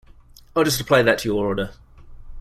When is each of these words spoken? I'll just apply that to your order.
I'll 0.55 0.63
just 0.63 0.81
apply 0.81 1.03
that 1.03 1.19
to 1.19 1.29
your 1.29 1.45
order. 1.45 1.73